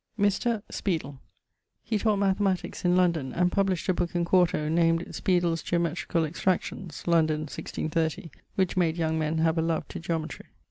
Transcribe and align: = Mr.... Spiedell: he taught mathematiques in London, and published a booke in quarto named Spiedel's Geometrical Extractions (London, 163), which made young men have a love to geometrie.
= 0.13 0.19
Mr.... 0.29 0.63
Spiedell: 0.71 1.19
he 1.83 1.99
taught 1.99 2.17
mathematiques 2.17 2.83
in 2.83 2.95
London, 2.97 3.31
and 3.33 3.51
published 3.51 3.87
a 3.87 3.93
booke 3.93 4.15
in 4.15 4.25
quarto 4.25 4.67
named 4.67 5.05
Spiedel's 5.13 5.61
Geometrical 5.61 6.25
Extractions 6.25 7.03
(London, 7.05 7.41
163), 7.41 8.31
which 8.55 8.75
made 8.75 8.97
young 8.97 9.19
men 9.19 9.37
have 9.37 9.59
a 9.59 9.61
love 9.61 9.87
to 9.89 9.99
geometrie. 9.99 10.47